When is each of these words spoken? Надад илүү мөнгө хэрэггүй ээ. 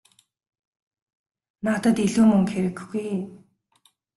Надад 1.65 1.97
илүү 2.05 2.25
мөнгө 2.29 2.51
хэрэггүй 2.53 3.01
ээ. 3.11 3.21